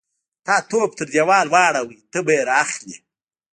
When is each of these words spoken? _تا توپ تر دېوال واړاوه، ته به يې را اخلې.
_تا 0.45 0.55
توپ 0.69 0.89
تر 0.99 1.05
دېوال 1.13 1.47
واړاوه، 1.53 1.95
ته 2.11 2.19
به 2.25 2.31
يې 2.37 2.41
را 2.47 2.55
اخلې. 2.63 2.95